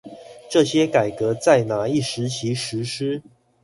[0.49, 3.21] 這些改革在那一時期實施